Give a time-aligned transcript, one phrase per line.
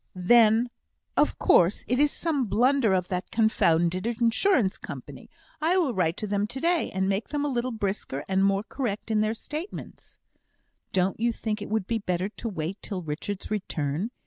[0.15, 0.71] "Then
[1.15, 5.29] of course it is some blunder of that confounded Insurance Company.
[5.61, 8.63] I will write to them to day, and make them a little brisker and more
[8.63, 10.17] correct in their statements."
[10.91, 14.09] "Don't you think it would be better to wait till Richard's return?